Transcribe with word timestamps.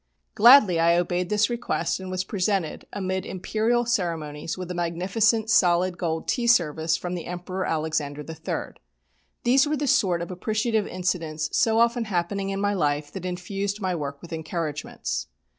Gladly 0.33 0.79
I 0.79 0.97
obeyed 0.97 1.29
this 1.29 1.47
request, 1.47 1.99
and 1.99 2.09
was 2.09 2.23
presented, 2.23 2.87
amid 2.91 3.23
imperial 3.23 3.85
ceremonies, 3.85 4.57
with 4.57 4.71
a 4.71 4.73
magnificent 4.73 5.47
solid 5.51 5.95
gold 5.95 6.27
tea 6.27 6.47
service 6.47 6.97
from 6.97 7.13
the 7.13 7.27
Emperor 7.27 7.67
Alexander 7.67 8.25
III. 8.27 8.81
These 9.43 9.67
were 9.67 9.77
the 9.77 9.85
sort 9.85 10.23
of 10.23 10.31
appreciative 10.31 10.87
incidents 10.87 11.55
so 11.55 11.77
often 11.79 12.05
happening 12.05 12.49
in 12.49 12.59
my 12.59 12.73
life 12.73 13.11
that 13.11 13.25
infused 13.25 13.79
my 13.79 13.93
work 13.93 14.23
with 14.23 14.33
encouragements. 14.33 15.27